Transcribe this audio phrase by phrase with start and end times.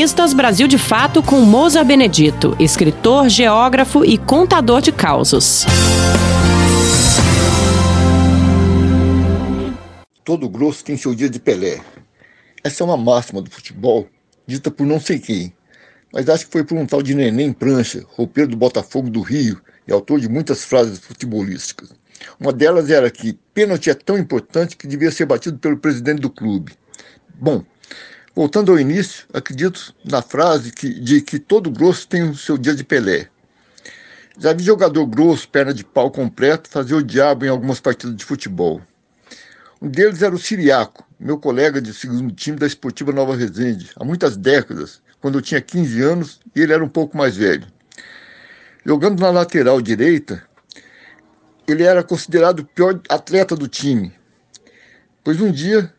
[0.00, 5.66] Colunistas Brasil de Fato com Moza Benedito, escritor, geógrafo e contador de causos.
[10.24, 11.82] Todo grosso tem seu dia de Pelé.
[12.64, 14.08] Essa é uma máxima do futebol,
[14.46, 15.52] dita por não sei quem,
[16.10, 19.60] mas acho que foi por um tal de Neném Prancha, roupeiro do Botafogo do Rio
[19.86, 21.92] e autor de muitas frases futebolísticas.
[22.40, 26.30] Uma delas era que pênalti é tão importante que devia ser batido pelo presidente do
[26.30, 26.72] clube.
[27.34, 27.62] Bom,
[28.40, 32.74] voltando ao início, acredito na frase que, de que todo grosso tem o seu dia
[32.74, 33.28] de Pelé.
[34.38, 38.24] Já vi jogador grosso, perna de pau completo, fazer o diabo em algumas partidas de
[38.24, 38.80] futebol.
[39.82, 44.06] Um deles era o Siriaco, meu colega de segundo time da Esportiva Nova Resende, há
[44.06, 47.66] muitas décadas, quando eu tinha 15 anos e ele era um pouco mais velho.
[48.86, 50.42] Jogando na lateral direita,
[51.68, 54.14] ele era considerado o pior atleta do time,
[55.22, 55.92] pois um dia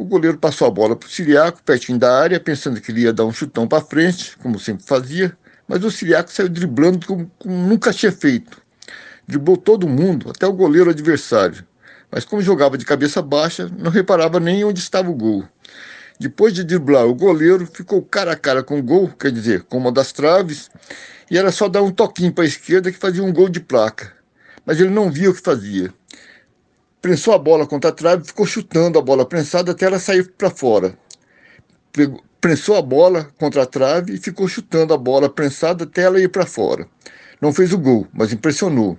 [0.00, 3.12] o goleiro passou a bola para o Siriaco, pertinho da área, pensando que ele ia
[3.12, 5.36] dar um chutão para frente, como sempre fazia,
[5.68, 8.62] mas o Siriaco saiu driblando como, como nunca tinha feito.
[9.28, 11.66] Driblou todo mundo, até o goleiro adversário.
[12.10, 15.44] Mas como jogava de cabeça baixa, não reparava nem onde estava o gol.
[16.18, 19.76] Depois de driblar o goleiro, ficou cara a cara com o gol, quer dizer, com
[19.76, 20.70] uma das traves,
[21.30, 24.14] e era só dar um toquinho para a esquerda que fazia um gol de placa.
[24.64, 25.92] Mas ele não via o que fazia
[27.00, 30.50] prensou a bola contra a trave, ficou chutando a bola prensada até ela sair para
[30.50, 30.96] fora.
[32.40, 36.28] Prensou a bola contra a trave e ficou chutando a bola prensada até ela ir
[36.28, 36.86] para fora.
[37.40, 38.98] Não fez o gol, mas impressionou.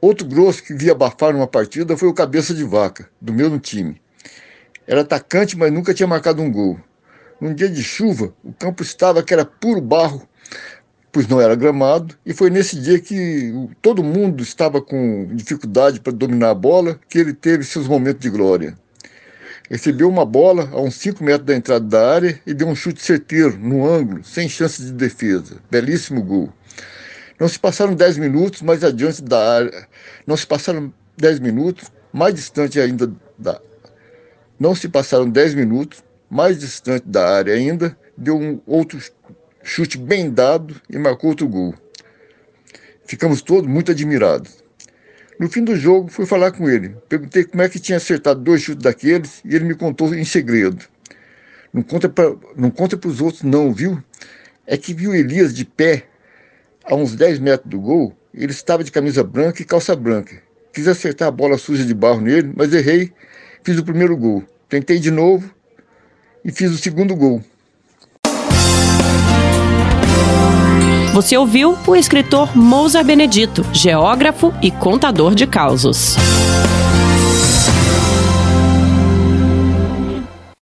[0.00, 4.00] Outro grosso que via abafar numa partida foi o Cabeça de Vaca, do mesmo time.
[4.86, 6.78] Era atacante, mas nunca tinha marcado um gol.
[7.40, 10.26] Num dia de chuva, o campo estava que era puro barro
[11.12, 16.12] pois não era gramado, e foi nesse dia que todo mundo estava com dificuldade para
[16.12, 18.76] dominar a bola que ele teve seus momentos de glória.
[19.68, 23.02] Recebeu uma bola a uns 5 metros da entrada da área e deu um chute
[23.02, 25.56] certeiro, no ângulo, sem chance de defesa.
[25.70, 26.52] Belíssimo gol.
[27.38, 29.88] Não se passaram 10 minutos mais adiante da área.
[30.26, 33.60] Não se passaram 10 minutos, mais distante ainda da.
[34.58, 38.98] Não se passaram 10 minutos, mais distante da área ainda, deu um outro
[39.66, 41.74] chute bem dado e marcou outro gol.
[43.04, 44.64] Ficamos todos muito admirados.
[45.40, 46.96] No fim do jogo, fui falar com ele.
[47.08, 50.86] Perguntei como é que tinha acertado dois chutes daqueles e ele me contou em segredo.
[51.72, 54.00] Não conta para os outros, não, viu?
[54.66, 56.04] É que viu Elias de pé
[56.84, 58.16] a uns 10 metros do gol.
[58.32, 60.40] Ele estava de camisa branca e calça branca.
[60.72, 63.12] Quis acertar a bola suja de barro nele, mas errei.
[63.64, 64.44] Fiz o primeiro gol.
[64.68, 65.52] Tentei de novo
[66.44, 67.42] e fiz o segundo gol.
[71.16, 76.14] Você ouviu o escritor Mousa Benedito, geógrafo e contador de causos.